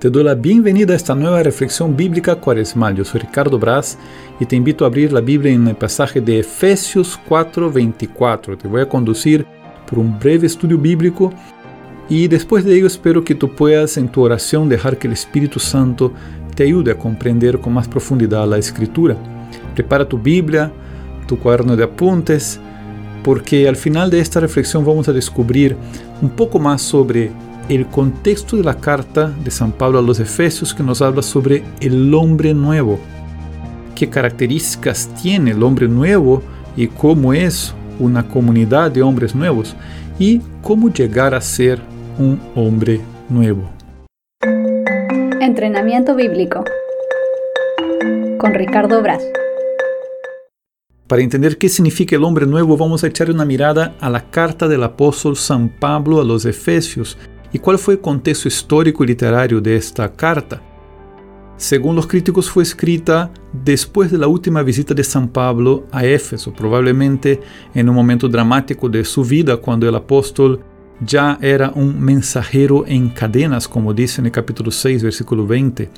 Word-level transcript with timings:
Te 0.00 0.08
doy 0.08 0.24
la 0.24 0.34
bienvenida 0.34 0.94
a 0.94 0.96
esta 0.96 1.14
nueva 1.14 1.42
reflexión 1.42 1.94
bíblica 1.94 2.34
cuaresmal. 2.36 2.96
Yo 2.96 3.04
soy 3.04 3.20
Ricardo 3.20 3.58
Brás 3.58 3.98
y 4.40 4.46
te 4.46 4.56
invito 4.56 4.86
a 4.86 4.88
abrir 4.88 5.12
la 5.12 5.20
Biblia 5.20 5.52
en 5.52 5.68
el 5.68 5.76
pasaje 5.76 6.22
de 6.22 6.38
Efesios 6.38 7.20
4:24. 7.28 8.56
Te 8.56 8.66
voy 8.66 8.80
a 8.80 8.88
conducir 8.88 9.44
por 9.86 9.98
un 9.98 10.18
breve 10.18 10.46
estudio 10.46 10.78
bíblico 10.78 11.34
y 12.08 12.28
después 12.28 12.64
de 12.64 12.76
ello 12.76 12.86
espero 12.86 13.22
que 13.22 13.34
tú 13.34 13.54
puedas 13.54 13.98
en 13.98 14.08
tu 14.08 14.22
oración 14.22 14.70
dejar 14.70 14.96
que 14.96 15.06
el 15.06 15.12
Espíritu 15.12 15.60
Santo 15.60 16.14
te 16.54 16.62
ayude 16.62 16.92
a 16.92 16.98
comprender 16.98 17.60
con 17.60 17.74
más 17.74 17.86
profundidad 17.86 18.48
la 18.48 18.56
escritura. 18.56 19.18
Prepara 19.74 20.08
tu 20.08 20.16
Biblia, 20.16 20.72
tu 21.28 21.38
cuaderno 21.38 21.76
de 21.76 21.84
apuntes, 21.84 22.58
porque 23.22 23.68
al 23.68 23.76
final 23.76 24.08
de 24.08 24.20
esta 24.20 24.40
vamos 24.76 25.10
a 25.10 25.12
descubrir 25.12 25.76
un 26.22 26.30
poco 26.30 26.58
más 26.58 26.80
sobre 26.80 27.30
el 27.70 27.86
contexto 27.86 28.56
de 28.56 28.64
la 28.64 28.74
carta 28.74 29.28
de 29.28 29.50
San 29.50 29.70
Pablo 29.70 30.00
a 30.00 30.02
los 30.02 30.18
Efesios 30.18 30.74
que 30.74 30.82
nos 30.82 31.00
habla 31.00 31.22
sobre 31.22 31.62
el 31.80 32.12
hombre 32.12 32.52
nuevo, 32.52 32.98
qué 33.94 34.08
características 34.08 35.08
tiene 35.22 35.52
el 35.52 35.62
hombre 35.62 35.86
nuevo 35.86 36.42
y 36.76 36.88
cómo 36.88 37.32
es 37.32 37.72
una 38.00 38.26
comunidad 38.26 38.90
de 38.90 39.02
hombres 39.02 39.36
nuevos 39.36 39.76
y 40.18 40.40
cómo 40.62 40.92
llegar 40.92 41.32
a 41.32 41.40
ser 41.40 41.80
un 42.18 42.40
hombre 42.56 43.00
nuevo. 43.28 43.70
Entrenamiento 45.40 46.16
bíblico 46.16 46.64
con 48.38 48.52
Ricardo 48.52 49.00
Braz. 49.00 49.22
Para 51.06 51.22
entender 51.22 51.58
qué 51.58 51.68
significa 51.68 52.14
el 52.14 52.24
hombre 52.24 52.46
nuevo, 52.46 52.76
vamos 52.76 53.02
a 53.02 53.08
echar 53.08 53.30
una 53.30 53.44
mirada 53.44 53.96
a 54.00 54.08
la 54.08 54.30
carta 54.30 54.68
del 54.68 54.82
apóstol 54.84 55.36
San 55.36 55.68
Pablo 55.68 56.20
a 56.20 56.24
los 56.24 56.44
Efesios 56.44 57.18
¿Y 57.52 57.58
cuál 57.58 57.78
fue 57.78 57.94
el 57.94 58.00
contexto 58.00 58.48
histórico 58.48 59.02
y 59.02 59.08
literario 59.08 59.60
de 59.60 59.76
esta 59.76 60.12
carta? 60.12 60.62
Según 61.56 61.96
los 61.96 62.06
críticos 62.06 62.48
fue 62.50 62.62
escrita 62.62 63.30
después 63.52 64.10
de 64.10 64.18
la 64.18 64.28
última 64.28 64.62
visita 64.62 64.94
de 64.94 65.04
San 65.04 65.28
Pablo 65.28 65.86
a 65.90 66.04
Éfeso, 66.06 66.54
probablemente 66.54 67.40
en 67.74 67.88
un 67.88 67.94
momento 67.94 68.28
dramático 68.28 68.88
de 68.88 69.04
su 69.04 69.24
vida 69.24 69.56
cuando 69.58 69.88
el 69.88 69.94
apóstol 69.94 70.64
ya 71.04 71.38
era 71.42 71.70
un 71.74 72.00
mensajero 72.00 72.84
en 72.86 73.10
cadenas, 73.10 73.66
como 73.68 73.92
dice 73.92 74.20
en 74.20 74.26
el 74.26 74.32
capítulo 74.32 74.70
6, 74.70 75.02
versículo 75.02 75.46
20, 75.46 75.90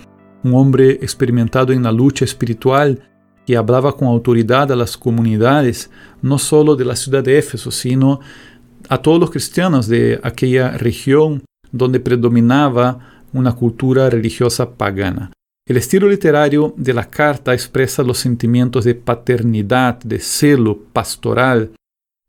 un 0.45 0.55
hombre 0.55 0.93
experimentado 0.93 1.73
en 1.73 1.83
la 1.83 1.93
lucha 1.93 2.25
espiritual 2.25 3.09
que 3.47 3.57
hablaba 3.57 3.97
con 3.97 4.09
autoridad 4.09 4.71
a 4.71 4.77
las 4.77 4.97
comunidades, 4.97 5.91
no 6.23 6.39
solo 6.39 6.77
de 6.77 6.85
la 6.85 6.97
ciudad 6.97 7.23
de 7.23 7.39
Éfeso, 7.39 7.71
sino 7.71 8.21
a 8.89 8.99
todos 8.99 9.21
los 9.21 9.31
cristianos 9.31 9.89
de 9.89 10.21
aquella 10.23 10.77
región 10.77 11.45
donde 11.71 12.01
predominaba 12.01 13.25
una 13.33 13.53
cultura 13.53 14.11
religiosa 14.11 14.75
pagana. 14.75 15.33
El 15.67 15.77
estilo 15.77 16.09
literario 16.09 16.75
de 16.77 16.93
la 16.93 17.09
carta 17.09 17.55
expresa 17.55 18.03
los 18.03 18.19
sentimientos 18.19 18.85
de 18.85 18.95
paternidad, 18.95 19.99
de 20.01 20.19
celo 20.19 20.79
pastoral 20.93 21.71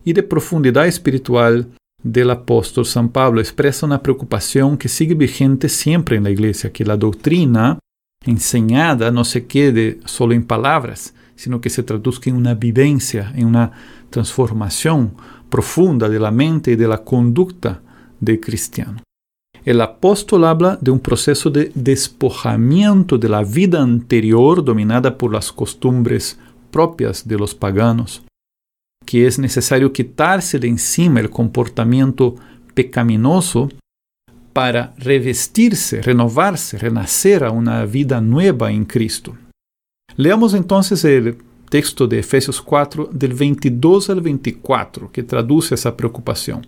y 0.06 0.14
de 0.14 0.24
profundidad 0.24 0.86
espiritual 0.86 1.68
del 2.04 2.30
apóstol 2.30 2.86
San 2.86 3.10
Pablo. 3.10 3.42
Expresa 3.42 3.86
una 3.86 4.04
preocupación 4.04 4.78
que 4.78 4.88
sigue 4.88 5.16
vigente 5.16 5.68
siempre 5.68 6.18
en 6.18 6.24
la 6.24 6.30
iglesia, 6.30 6.72
que 6.72 6.86
la 6.86 6.96
doctrina 6.96 7.80
enseñada 8.26 9.12
no 9.12 9.26
se 9.26 9.48
quede 9.48 10.00
solo 10.06 10.34
en 10.34 10.46
palabras, 10.46 11.14
sino 11.36 11.60
que 11.60 11.70
se 11.70 11.84
traduzca 11.84 12.30
en 12.30 12.36
una 12.36 12.54
vivencia, 12.54 13.34
en 13.36 13.48
una 13.48 13.72
transformación 14.10 15.16
profunda 15.54 16.10
de 16.10 16.20
la 16.20 16.32
mente 16.32 16.72
y 16.72 16.76
de 16.76 16.88
la 16.88 17.04
conducta 17.04 17.80
del 18.20 18.40
cristiano. 18.40 19.04
El 19.64 19.82
apóstol 19.82 20.46
habla 20.46 20.80
de 20.82 20.90
un 20.90 21.00
proceso 21.00 21.52
de 21.52 21.72
despojamiento 21.76 23.20
de 23.20 23.30
la 23.30 23.44
vida 23.44 23.80
anterior 23.80 24.66
dominada 24.66 25.16
por 25.16 25.32
las 25.32 25.52
costumbres 25.52 26.40
propias 26.72 27.28
de 27.28 27.38
los 27.38 27.54
paganos, 27.54 28.24
que 29.06 29.28
es 29.28 29.38
necesario 29.38 29.94
quitarse 29.94 30.58
de 30.58 30.70
encima 30.70 31.20
el 31.20 31.30
comportamiento 31.30 32.34
pecaminoso 32.74 33.70
para 34.54 34.96
revestirse, 34.98 36.02
renovarse, 36.02 36.80
renacer 36.80 37.44
a 37.44 37.52
una 37.52 37.86
vida 37.86 38.22
nueva 38.22 38.72
en 38.72 38.86
Cristo. 38.86 39.38
Leamos 40.16 40.56
entonces 40.56 41.06
el 41.06 41.38
texto 41.74 42.06
de 42.06 42.20
Efesios 42.20 42.62
4, 42.62 43.10
del 43.12 43.34
22 43.34 44.12
al 44.12 44.22
24, 44.22 45.12
que 45.12 45.24
traduce 45.24 45.74
esa 45.74 45.98
preocupación. 45.98 46.68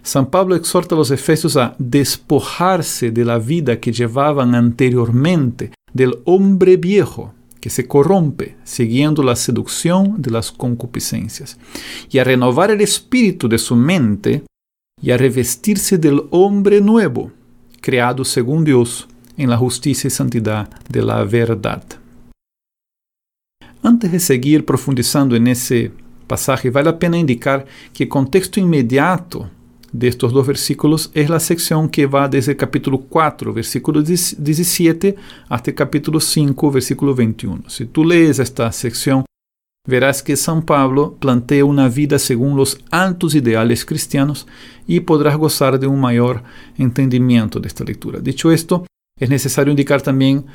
San 0.00 0.26
Pablo 0.26 0.54
exhorta 0.54 0.94
a 0.94 0.98
los 0.98 1.10
efesios 1.10 1.56
a 1.56 1.74
despojarse 1.76 3.10
de 3.10 3.24
la 3.24 3.40
vida 3.40 3.80
que 3.80 3.90
llevaban 3.90 4.54
anteriormente, 4.54 5.72
del 5.92 6.20
hombre 6.24 6.76
viejo 6.76 7.34
que 7.60 7.68
se 7.68 7.88
corrompe 7.88 8.54
siguiendo 8.62 9.24
la 9.24 9.34
seducción 9.34 10.22
de 10.22 10.30
las 10.30 10.52
concupiscencias, 10.52 11.58
y 12.08 12.18
a 12.18 12.24
renovar 12.24 12.70
el 12.70 12.80
espíritu 12.80 13.48
de 13.48 13.58
su 13.58 13.74
mente 13.74 14.44
y 15.02 15.10
a 15.10 15.16
revestirse 15.16 15.98
del 15.98 16.22
hombre 16.30 16.80
nuevo, 16.80 17.32
creado 17.80 18.24
según 18.24 18.62
Dios 18.62 19.08
en 19.36 19.50
la 19.50 19.56
justicia 19.56 20.06
y 20.06 20.10
santidad 20.12 20.70
de 20.88 21.02
la 21.02 21.24
verdad. 21.24 21.82
Antes 23.82 24.12
de 24.12 24.20
seguir 24.20 24.64
profundizando 24.64 25.34
en 25.34 25.48
ese 25.48 25.90
pasaje, 26.28 26.70
vale 26.70 26.90
la 26.90 26.98
pena 26.98 27.18
indicar 27.18 27.66
que 27.92 28.04
el 28.04 28.08
contexto 28.08 28.60
inmediato 28.60 29.50
de 29.90 30.06
estos 30.08 30.32
dos 30.32 30.46
versículos 30.46 31.10
es 31.14 31.28
la 31.28 31.40
sección 31.40 31.88
que 31.88 32.06
va 32.06 32.28
desde 32.28 32.52
el 32.52 32.58
capítulo 32.58 33.00
4, 33.00 33.52
versículo 33.52 34.00
17, 34.00 35.16
hasta 35.48 35.70
el 35.70 35.74
capítulo 35.74 36.20
5, 36.20 36.70
versículo 36.70 37.14
21. 37.14 37.68
Si 37.68 37.86
tú 37.86 38.04
lees 38.04 38.38
esta 38.38 38.70
sección, 38.70 39.24
verás 39.86 40.22
que 40.22 40.36
San 40.36 40.62
Pablo 40.62 41.16
plantea 41.18 41.64
una 41.64 41.88
vida 41.88 42.20
según 42.20 42.56
los 42.56 42.78
altos 42.90 43.34
ideales 43.34 43.84
cristianos 43.84 44.46
y 44.86 45.00
podrás 45.00 45.36
gozar 45.36 45.80
de 45.80 45.88
un 45.88 46.00
mayor 46.00 46.44
entendimiento 46.78 47.58
de 47.58 47.66
esta 47.66 47.82
lectura. 47.82 48.20
Dicho 48.20 48.52
esto, 48.52 48.86
es 49.18 49.28
necesario 49.28 49.72
indicar 49.72 50.00
también 50.02 50.46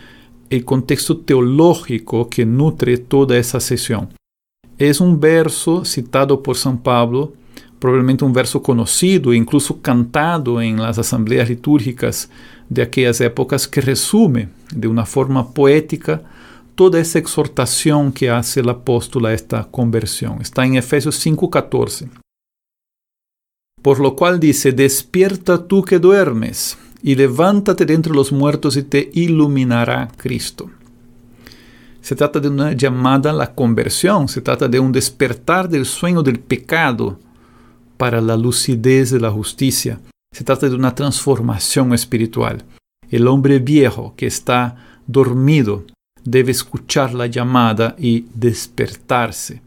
el 0.50 0.66
contexto 0.66 1.18
teológico 1.18 2.30
que 2.30 2.46
nutre 2.46 2.98
toda 2.98 3.38
esa 3.38 3.60
sesión. 3.60 4.10
Es 4.78 5.02
un 5.02 5.20
verso 5.20 5.86
citado 5.86 6.44
por 6.44 6.56
San 6.56 6.78
Pablo, 6.78 7.34
probablemente 7.80 8.26
un 8.26 8.34
verso 8.34 8.62
conocido, 8.62 9.34
incluso 9.34 9.82
cantado 9.82 10.62
en 10.62 10.82
las 10.82 10.98
asambleas 10.98 11.50
litúrgicas 11.50 12.30
de 12.70 12.82
aquellas 12.82 13.20
épocas, 13.22 13.68
que 13.68 13.82
resume 13.82 14.50
de 14.72 14.88
una 14.88 15.06
forma 15.06 15.52
poética 15.54 16.22
toda 16.76 17.00
esa 17.00 17.18
exhortación 17.18 18.12
que 18.12 18.30
hace 18.30 18.60
el 18.60 18.70
apóstol 18.70 19.26
a 19.26 19.34
esta 19.34 19.64
conversión. 19.66 20.42
Está 20.42 20.64
en 20.66 20.76
Efesios 20.76 21.20
5:14. 21.26 22.10
Por 23.82 24.00
lo 24.00 24.16
cual 24.16 24.40
dice, 24.40 24.72
despierta 24.72 25.68
tú 25.68 25.84
que 25.84 25.98
duermes 25.98 26.78
y 27.02 27.16
levántate 27.16 27.86
de 27.86 27.94
entre 27.94 28.14
los 28.14 28.32
muertos 28.32 28.78
y 28.78 28.84
te 28.84 29.10
iluminará 29.14 30.10
Cristo. 30.18 30.70
Se 32.02 32.16
trata 32.16 32.40
de 32.40 32.48
una 32.48 32.72
llamada 32.74 33.32
a 33.32 33.34
la 33.34 33.54
conversión, 33.54 34.28
se 34.28 34.42
trata 34.42 34.68
de 34.68 34.80
un 34.80 34.92
despertar 34.92 35.68
del 35.68 35.86
sueño 35.86 36.24
del 36.24 36.40
pecado 36.40 37.20
para 37.98 38.22
la 38.22 38.38
lucidez 38.38 39.12
de 39.12 39.20
la 39.20 39.32
justicia. 39.32 40.00
Se 40.32 40.44
trata 40.44 40.70
de 40.70 40.76
una 40.76 40.96
transformación 40.96 41.94
espiritual. 41.94 42.64
El 43.10 43.28
hombre 43.28 43.60
viejo 43.60 44.14
que 44.16 44.28
está 44.28 44.76
dormido 45.06 45.84
debe 46.24 46.52
escuchar 46.52 47.14
la 47.14 47.28
llamada 47.28 47.96
y 47.98 48.26
despertarse. 48.34 49.62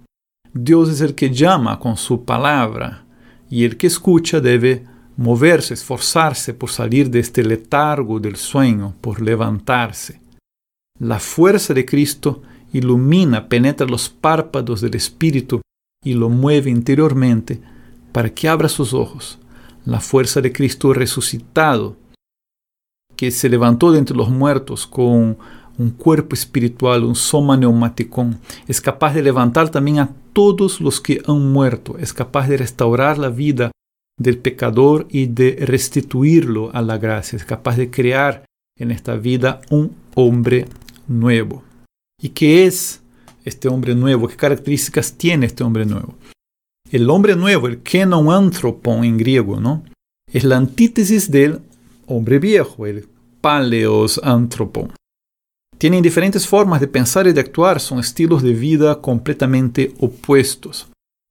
Dios 0.52 0.88
es 0.88 1.00
el 1.00 1.14
que 1.14 1.30
llama 1.30 1.78
con 1.78 1.96
su 1.96 2.24
palabra 2.24 3.04
y 3.48 3.64
el 3.64 3.76
que 3.76 3.86
escucha 3.86 4.40
debe 4.40 4.84
moverse, 5.20 5.74
esforzarse 5.74 6.54
por 6.54 6.70
salir 6.70 7.10
de 7.10 7.20
este 7.20 7.44
letargo 7.44 8.18
del 8.18 8.36
sueño, 8.36 8.94
por 9.02 9.20
levantarse. 9.20 10.18
La 10.98 11.20
fuerza 11.20 11.74
de 11.74 11.84
Cristo 11.84 12.40
ilumina, 12.72 13.46
penetra 13.46 13.86
los 13.86 14.08
párpados 14.08 14.80
del 14.80 14.94
Espíritu 14.94 15.60
y 16.02 16.14
lo 16.14 16.30
mueve 16.30 16.70
interiormente 16.70 17.60
para 18.12 18.30
que 18.30 18.48
abra 18.48 18.70
sus 18.70 18.94
ojos. 18.94 19.38
La 19.84 20.00
fuerza 20.00 20.40
de 20.40 20.52
Cristo 20.52 20.94
resucitado, 20.94 21.98
que 23.14 23.30
se 23.30 23.50
levantó 23.50 23.92
de 23.92 23.98
entre 23.98 24.16
los 24.16 24.30
muertos 24.30 24.86
con 24.86 25.36
un 25.76 25.90
cuerpo 25.90 26.34
espiritual, 26.34 27.04
un 27.04 27.14
soma 27.14 27.58
neumático, 27.58 28.26
es 28.66 28.80
capaz 28.80 29.12
de 29.12 29.22
levantar 29.22 29.68
también 29.68 29.98
a 29.98 30.14
todos 30.32 30.80
los 30.80 30.98
que 30.98 31.20
han 31.26 31.52
muerto, 31.52 31.98
es 31.98 32.14
capaz 32.14 32.48
de 32.48 32.56
restaurar 32.56 33.18
la 33.18 33.28
vida 33.28 33.70
del 34.20 34.36
pecador 34.36 35.08
y 35.10 35.26
de 35.26 35.56
restituirlo 35.60 36.70
a 36.74 36.82
la 36.82 36.98
gracia. 36.98 37.36
Es 37.36 37.44
capaz 37.44 37.78
de 37.78 37.90
crear 37.90 38.44
en 38.78 38.90
esta 38.90 39.16
vida 39.16 39.62
un 39.70 39.96
hombre 40.14 40.66
nuevo. 41.08 41.64
¿Y 42.22 42.28
qué 42.28 42.66
es 42.66 43.00
este 43.46 43.68
hombre 43.68 43.94
nuevo? 43.94 44.28
¿Qué 44.28 44.36
características 44.36 45.14
tiene 45.14 45.46
este 45.46 45.64
hombre 45.64 45.86
nuevo? 45.86 46.14
El 46.90 47.08
hombre 47.08 47.34
nuevo, 47.34 47.66
el 47.66 47.78
kenon 47.78 48.30
anthropon 48.30 49.04
en 49.04 49.16
griego, 49.16 49.58
¿no? 49.58 49.84
Es 50.30 50.44
la 50.44 50.58
antítesis 50.58 51.30
del 51.30 51.60
hombre 52.06 52.38
viejo, 52.38 52.86
el 52.86 53.08
paleos 53.40 54.20
antropon. 54.22 54.92
Tienen 55.78 56.02
diferentes 56.02 56.46
formas 56.46 56.82
de 56.82 56.88
pensar 56.88 57.26
y 57.26 57.32
de 57.32 57.40
actuar, 57.40 57.80
son 57.80 58.00
estilos 58.00 58.42
de 58.42 58.52
vida 58.52 59.00
completamente 59.00 59.94
opuestos. 59.98 60.89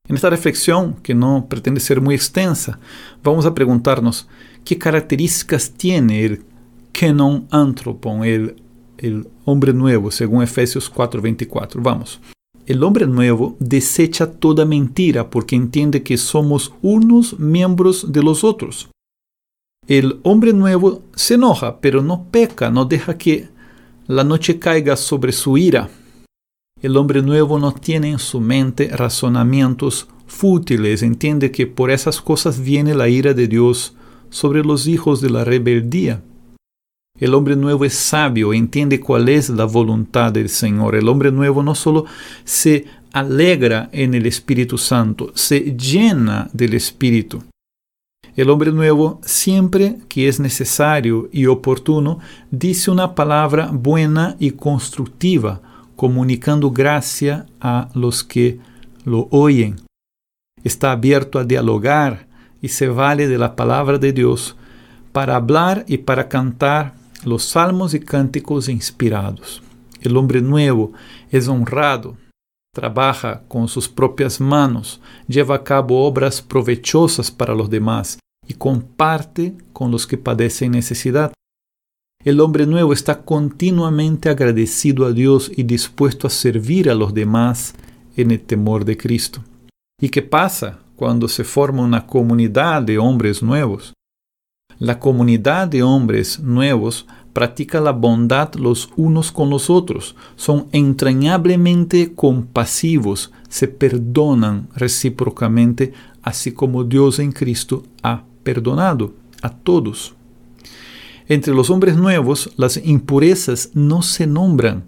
En 0.10 0.16
esta 0.16 0.32
reflexión, 0.32 0.96
que 1.04 1.14
no 1.14 1.46
pretende 1.48 1.80
ser 1.80 2.02
muy 2.02 2.16
extensa, 2.16 2.80
vamos 3.24 3.46
a 3.46 3.54
preguntarnos 3.54 4.28
qué 4.66 4.76
características 4.76 5.72
tiene 5.72 6.26
el 6.26 6.44
kenon 6.92 7.48
antropon, 7.52 8.24
el, 8.24 8.56
el 8.98 9.28
hombre 9.46 9.72
nuevo, 9.72 10.10
según 10.10 10.42
Efesios 10.42 10.92
4:24. 10.92 11.80
Vamos. 11.82 12.20
El 12.66 12.84
hombre 12.84 13.06
nuevo 13.06 13.56
desecha 13.60 14.32
toda 14.32 14.66
mentira 14.66 15.30
porque 15.30 15.56
entiende 15.56 16.02
que 16.02 16.18
somos 16.18 16.74
unos 16.82 17.40
miembros 17.40 18.12
de 18.12 18.24
los 18.24 18.44
otros. 18.44 18.90
El 19.88 20.20
hombre 20.24 20.54
nuevo 20.54 21.04
se 21.16 21.36
enoja, 21.36 21.80
pero 21.82 22.02
no 22.02 22.26
peca, 22.32 22.72
no 22.72 22.86
deja 22.86 23.16
que 23.16 23.50
la 24.08 24.24
noche 24.24 24.58
caiga 24.58 24.96
sobre 24.96 25.34
su 25.34 25.56
ira. 25.58 25.90
El 26.82 26.96
hombre 26.96 27.22
nuevo 27.22 27.60
no 27.60 27.74
tiene 27.74 28.12
en 28.12 28.20
su 28.20 28.40
mente 28.40 28.88
razonamientos 28.88 30.08
fútiles, 30.28 31.04
entiende 31.04 31.52
que 31.52 31.68
por 31.68 31.92
esas 31.92 32.22
cosas 32.22 32.62
viene 32.62 32.96
la 32.96 33.10
ira 33.10 33.34
de 33.34 33.50
Dios 33.50 33.96
sobre 34.30 34.64
los 34.64 34.88
hijos 34.88 35.20
de 35.20 35.30
la 35.30 35.44
rebeldía. 35.44 36.24
El 37.20 37.34
hombre 37.34 37.58
nuevo 37.58 37.84
es 37.84 37.96
sabio, 37.96 38.54
entiende 38.54 39.02
cuál 39.02 39.28
es 39.28 39.50
la 39.50 39.66
voluntad 39.66 40.32
del 40.32 40.48
Señor. 40.48 40.96
El 40.96 41.10
hombre 41.10 41.34
nuevo 41.34 41.64
no 41.64 41.76
solo 41.76 42.06
se 42.46 42.86
alegra 43.12 43.90
en 43.92 44.14
el 44.14 44.26
Espíritu 44.26 44.78
Santo, 44.78 45.34
se 45.36 45.76
llena 45.76 46.50
del 46.54 46.76
Espíritu. 46.76 47.44
El 48.38 48.50
hombre 48.50 48.72
nuevo, 48.72 49.20
siempre 49.26 49.98
que 50.08 50.30
es 50.30 50.40
necesario 50.40 51.28
y 51.34 51.48
oportuno, 51.48 52.20
dice 52.52 52.90
una 52.90 53.16
palabra 53.16 53.70
buena 53.74 54.38
y 54.40 54.52
constructiva, 54.52 55.62
comunicando 56.00 56.72
gracia 56.72 57.46
a 57.60 57.90
los 57.94 58.24
que 58.24 58.58
lo 59.04 59.28
oyen. 59.32 59.76
Está 60.64 60.94
abierto 60.94 61.40
a 61.40 61.44
dialogar 61.44 62.26
y 62.62 62.70
se 62.70 62.88
vale 62.88 63.28
de 63.28 63.38
la 63.38 63.58
palabra 63.58 63.98
de 63.98 64.14
Dios 64.14 64.56
para 65.12 65.36
hablar 65.36 65.84
y 65.90 65.98
para 65.98 66.30
cantar 66.30 66.94
los 67.26 67.44
salmos 67.44 67.94
y 67.94 68.00
cánticos 68.00 68.70
inspirados. 68.70 69.62
El 70.00 70.16
hombre 70.16 70.40
nuevo 70.40 70.94
es 71.32 71.50
honrado, 71.50 72.16
trabaja 72.74 73.44
con 73.50 73.68
sus 73.68 73.90
propias 73.90 74.40
manos, 74.40 75.02
lleva 75.28 75.56
a 75.56 75.64
cabo 75.66 76.06
obras 76.06 76.42
provechosas 76.42 77.30
para 77.30 77.54
los 77.54 77.70
demás 77.70 78.20
y 78.48 78.54
comparte 78.54 79.54
con 79.74 79.92
los 79.92 80.08
que 80.08 80.18
padecen 80.18 80.72
necesidad. 80.72 81.34
El 82.26 82.42
hombre 82.42 82.68
nuevo 82.68 82.92
está 82.92 83.22
continuamente 83.22 84.28
agradecido 84.28 85.06
a 85.06 85.14
Dios 85.14 85.50
y 85.56 85.64
dispuesto 85.64 86.28
a 86.28 86.30
servir 86.30 86.90
a 86.90 86.94
los 86.94 87.14
demás 87.14 87.74
en 88.18 88.32
el 88.32 88.42
temor 88.42 88.84
de 88.84 88.98
Cristo. 88.98 89.42
¿Y 90.02 90.10
qué 90.10 90.22
pasa 90.22 90.80
cuando 90.98 91.30
se 91.30 91.46
forma 91.46 91.82
una 91.82 92.06
comunidad 92.06 92.82
de 92.82 92.98
hombres 92.98 93.42
nuevos? 93.42 93.94
La 94.80 95.00
comunidad 95.00 95.70
de 95.70 95.82
hombres 95.82 96.42
nuevos 96.42 97.08
practica 97.32 97.80
la 97.80 97.92
bondad 97.94 98.54
los 98.56 98.90
unos 98.98 99.32
con 99.32 99.50
los 99.50 99.70
otros, 99.70 100.18
son 100.36 100.68
entrañablemente 100.74 102.14
compasivos, 102.16 103.32
se 103.48 103.70
perdonan 103.70 104.68
recíprocamente, 104.76 105.94
así 106.22 106.52
como 106.52 106.84
Dios 106.84 107.20
en 107.20 107.32
Cristo 107.32 107.84
ha 108.04 108.24
perdonado 108.44 109.14
a 109.42 109.52
todos. 109.52 110.16
Entre 111.30 111.54
los 111.54 111.70
hombres 111.70 111.96
nuevos, 111.96 112.52
las 112.58 112.78
impurezas 112.78 113.70
no 113.76 114.02
se 114.02 114.26
nombran. 114.26 114.86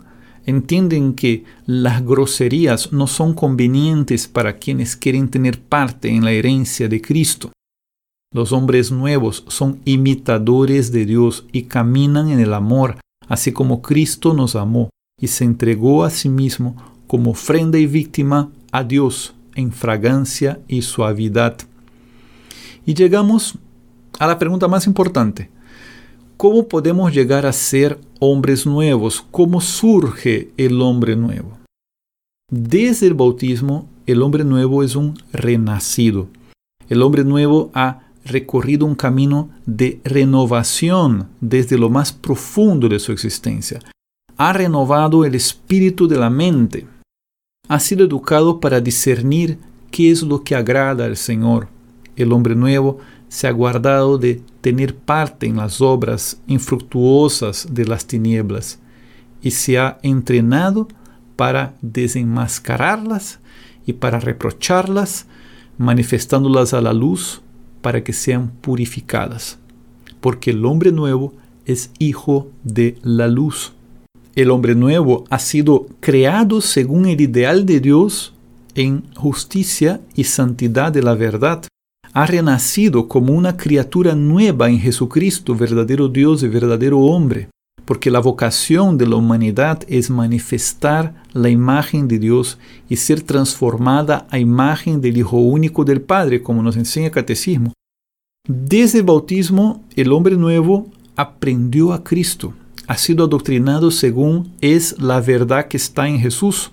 Entienden 0.48 1.14
que 1.14 1.46
las 1.68 2.04
groserías 2.04 2.92
no 2.92 3.06
son 3.06 3.36
convenientes 3.36 4.28
para 4.28 4.58
quienes 4.58 4.96
quieren 4.96 5.30
tener 5.30 5.62
parte 5.62 6.10
en 6.10 6.26
la 6.26 6.32
herencia 6.32 6.90
de 6.90 7.00
Cristo. 7.00 7.52
Los 8.34 8.54
hombres 8.54 8.92
nuevos 8.92 9.46
son 9.50 9.82
imitadores 9.86 10.92
de 10.92 11.06
Dios 11.06 11.46
y 11.52 11.64
caminan 11.64 12.30
en 12.30 12.40
el 12.40 12.56
amor, 12.56 12.98
así 13.28 13.52
como 13.52 13.84
Cristo 13.84 14.34
nos 14.34 14.56
amó 14.56 14.90
y 15.22 15.28
se 15.28 15.44
entregó 15.44 16.04
a 16.04 16.10
sí 16.10 16.28
mismo 16.28 16.76
como 17.06 17.32
ofrenda 17.32 17.78
y 17.78 17.86
víctima 17.86 18.50
a 18.72 18.84
Dios 18.84 19.36
en 19.54 19.72
fragancia 19.72 20.60
y 20.68 20.82
suavidad. 20.82 21.58
Y 22.84 22.96
llegamos 22.96 23.60
a 24.18 24.26
la 24.26 24.40
pregunta 24.40 24.68
más 24.68 24.88
importante. 24.88 25.52
¿Cómo 26.42 26.68
podemos 26.68 27.14
llegar 27.14 27.46
a 27.46 27.54
ser 27.54 28.00
hombres 28.20 28.66
nuevos? 28.66 29.24
¿Cómo 29.30 29.62
surge 29.62 30.50
el 30.58 30.82
hombre 30.82 31.16
nuevo? 31.16 31.60
Desde 32.50 33.06
el 33.06 33.14
bautismo, 33.14 33.88
el 34.08 34.24
hombre 34.24 34.44
nuevo 34.44 34.82
es 34.82 34.96
un 34.96 35.14
renacido. 35.32 36.30
El 36.90 37.04
hombre 37.04 37.24
nuevo 37.24 37.70
ha 37.76 38.08
recorrido 38.26 38.88
un 38.88 38.96
camino 38.96 39.52
de 39.68 40.02
renovación 40.04 41.28
desde 41.42 41.78
lo 41.78 41.92
más 41.92 42.12
profundo 42.12 42.90
de 42.90 42.98
su 42.98 43.12
existencia. 43.12 43.78
Ha 44.36 44.52
renovado 44.52 45.26
el 45.26 45.36
espíritu 45.36 46.08
de 46.08 46.18
la 46.18 46.32
mente. 46.32 46.88
Ha 47.68 47.80
sido 47.80 48.04
educado 48.04 48.60
para 48.60 48.82
discernir 48.82 49.60
qué 49.92 50.10
es 50.10 50.24
lo 50.24 50.44
que 50.44 50.56
agrada 50.56 51.06
al 51.06 51.18
Señor 51.18 51.68
el 52.16 52.32
hombre 52.32 52.56
nuevo 52.56 53.00
se 53.30 53.48
ha 53.48 53.52
guardado 53.52 54.18
de 54.18 54.42
tener 54.62 54.96
parte 54.96 55.48
en 55.48 55.58
las 55.58 55.82
obras 55.82 56.40
infructuosas 56.48 57.68
de 57.72 57.86
las 57.86 58.06
tinieblas 58.06 58.80
y 59.42 59.52
se 59.52 59.80
ha 59.80 59.98
entrenado 60.04 60.88
para 61.36 61.76
desenmascararlas 61.82 63.40
y 63.86 63.94
para 63.94 64.20
reprocharlas, 64.20 65.26
manifestándolas 65.78 66.74
a 66.74 66.82
la 66.82 66.94
luz 66.94 67.42
para 67.82 68.04
que 68.04 68.14
sean 68.14 68.52
purificadas. 68.62 69.58
Porque 70.20 70.52
el 70.52 70.64
hombre 70.66 70.92
nuevo 70.92 71.34
es 71.66 71.90
hijo 71.98 72.50
de 72.64 72.98
la 73.02 73.28
luz. 73.28 73.74
El 74.36 74.52
hombre 74.52 74.76
nuevo 74.76 75.26
ha 75.30 75.40
sido 75.40 75.88
creado 76.00 76.62
según 76.62 77.08
el 77.08 77.20
ideal 77.20 77.66
de 77.66 77.80
Dios 77.80 78.34
en 78.76 79.04
justicia 79.16 80.02
y 80.16 80.26
santidad 80.26 80.92
de 80.92 81.02
la 81.02 81.16
verdad 81.16 81.64
ha 82.14 82.26
renacido 82.26 83.08
como 83.08 83.34
una 83.34 83.58
criatura 83.58 84.16
nueva 84.16 84.70
en 84.70 84.80
Jesucristo, 84.80 85.56
verdadero 85.56 86.10
Dios 86.10 86.44
y 86.44 86.48
verdadero 86.48 87.00
hombre, 87.00 87.50
porque 87.86 88.12
la 88.12 88.20
vocación 88.20 88.98
de 88.98 89.08
la 89.08 89.16
humanidad 89.16 89.84
es 89.88 90.10
manifestar 90.10 91.24
la 91.34 91.50
imagen 91.50 92.08
de 92.08 92.20
Dios 92.20 92.58
y 92.90 92.98
ser 92.98 93.22
transformada 93.22 94.28
a 94.30 94.40
imagen 94.40 95.02
del 95.02 95.18
Hijo 95.18 95.38
único 95.38 95.86
del 95.86 96.02
Padre, 96.02 96.42
como 96.42 96.62
nos 96.62 96.76
enseña 96.76 97.08
el 97.08 97.12
Catecismo. 97.12 97.74
Desde 98.48 99.00
el 99.00 99.06
bautismo, 99.06 99.84
el 99.96 100.12
hombre 100.12 100.36
nuevo 100.36 100.90
aprendió 101.16 101.94
a 101.94 102.04
Cristo, 102.04 102.54
ha 102.88 102.98
sido 102.98 103.24
adoctrinado 103.24 103.90
según 103.90 104.52
es 104.60 105.00
la 105.00 105.22
verdad 105.22 105.68
que 105.70 105.78
está 105.78 106.10
en 106.10 106.20
Jesús. 106.20 106.72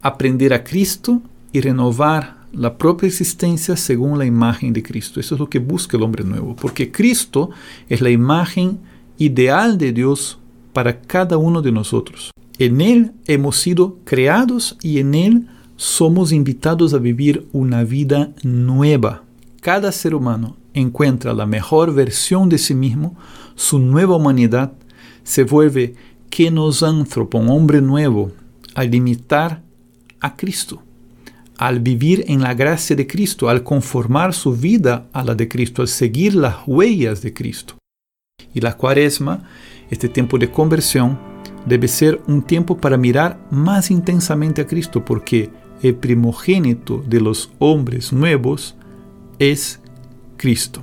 Aprender 0.00 0.54
a 0.54 0.62
Cristo 0.62 1.20
y 1.52 1.60
renovar 1.60 2.37
la 2.52 2.78
propia 2.78 3.06
existencia 3.06 3.76
según 3.76 4.18
la 4.18 4.24
imagen 4.24 4.72
de 4.72 4.82
Cristo. 4.82 5.20
Eso 5.20 5.34
es 5.34 5.40
lo 5.40 5.48
que 5.48 5.58
busca 5.58 5.96
el 5.96 6.02
hombre 6.02 6.24
nuevo, 6.24 6.56
porque 6.56 6.90
Cristo 6.90 7.50
es 7.88 8.00
la 8.00 8.10
imagen 8.10 8.78
ideal 9.18 9.78
de 9.78 9.92
Dios 9.92 10.38
para 10.72 11.00
cada 11.00 11.36
uno 11.36 11.62
de 11.62 11.72
nosotros. 11.72 12.30
En 12.58 12.80
Él 12.80 13.12
hemos 13.26 13.56
sido 13.56 13.98
creados 14.04 14.76
y 14.82 14.98
en 14.98 15.14
Él 15.14 15.48
somos 15.76 16.32
invitados 16.32 16.94
a 16.94 16.98
vivir 16.98 17.46
una 17.52 17.84
vida 17.84 18.32
nueva. 18.42 19.22
Cada 19.60 19.92
ser 19.92 20.14
humano 20.14 20.56
encuentra 20.74 21.34
la 21.34 21.46
mejor 21.46 21.94
versión 21.94 22.48
de 22.48 22.58
sí 22.58 22.74
mismo, 22.74 23.16
su 23.54 23.78
nueva 23.78 24.16
humanidad, 24.16 24.72
se 25.22 25.44
vuelve 25.44 25.94
que 26.30 26.50
nos 26.50 26.82
antropo, 26.82 27.38
un 27.38 27.48
hombre 27.48 27.80
nuevo, 27.80 28.32
al 28.74 28.94
imitar 28.94 29.62
a 30.20 30.36
Cristo 30.36 30.82
al 31.58 31.80
vivir 31.80 32.24
en 32.28 32.40
la 32.40 32.54
gracia 32.54 32.94
de 32.96 33.06
Cristo, 33.06 33.48
al 33.48 33.64
conformar 33.64 34.32
su 34.32 34.56
vida 34.56 35.08
a 35.12 35.24
la 35.24 35.34
de 35.34 35.48
Cristo, 35.48 35.82
al 35.82 35.88
seguir 35.88 36.34
las 36.34 36.56
huellas 36.66 37.20
de 37.20 37.34
Cristo. 37.34 37.74
Y 38.54 38.60
la 38.60 38.76
cuaresma, 38.76 39.42
este 39.90 40.08
tiempo 40.08 40.38
de 40.38 40.50
conversión, 40.50 41.18
debe 41.66 41.88
ser 41.88 42.20
un 42.28 42.42
tiempo 42.42 42.78
para 42.78 42.96
mirar 42.96 43.38
más 43.50 43.90
intensamente 43.90 44.62
a 44.62 44.66
Cristo, 44.66 45.04
porque 45.04 45.50
el 45.82 45.96
primogénito 45.96 47.02
de 47.06 47.20
los 47.20 47.50
hombres 47.58 48.12
nuevos 48.12 48.76
es 49.38 49.80
Cristo. 50.36 50.82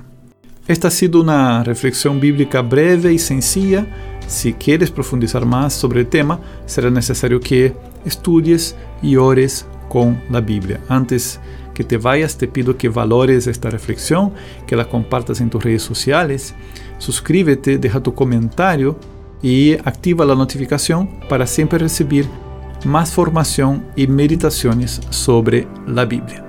Esta 0.68 0.88
ha 0.88 0.90
sido 0.90 1.20
una 1.20 1.64
reflexión 1.64 2.20
bíblica 2.20 2.60
breve 2.60 3.12
y 3.12 3.18
sencilla. 3.18 3.86
Si 4.26 4.52
quieres 4.52 4.90
profundizar 4.90 5.46
más 5.46 5.72
sobre 5.72 6.00
el 6.00 6.08
tema, 6.08 6.40
será 6.66 6.90
necesario 6.90 7.40
que 7.40 7.72
estudies 8.04 8.76
y 9.00 9.16
ores 9.16 9.66
con 9.88 10.22
la 10.30 10.40
Biblia. 10.40 10.80
Antes 10.88 11.40
que 11.74 11.84
te 11.84 11.98
vayas, 11.98 12.38
te 12.38 12.48
pido 12.48 12.76
que 12.76 12.88
valores 12.88 13.46
esta 13.46 13.68
reflexión, 13.68 14.32
que 14.66 14.76
la 14.76 14.88
compartas 14.88 15.40
en 15.40 15.50
tus 15.50 15.62
redes 15.62 15.82
sociales, 15.82 16.54
suscríbete, 16.98 17.78
deja 17.78 18.02
tu 18.02 18.14
comentario 18.14 18.98
y 19.42 19.74
activa 19.74 20.24
la 20.24 20.34
notificación 20.34 21.20
para 21.28 21.46
siempre 21.46 21.78
recibir 21.78 22.26
más 22.84 23.12
formación 23.12 23.84
y 23.96 24.06
meditaciones 24.06 25.00
sobre 25.10 25.66
la 25.86 26.04
Biblia. 26.04 26.45